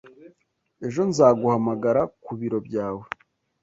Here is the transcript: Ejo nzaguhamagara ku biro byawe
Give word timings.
Ejo 0.85 1.01
nzaguhamagara 1.09 2.01
ku 2.23 2.31
biro 2.39 2.59
byawe 2.67 3.03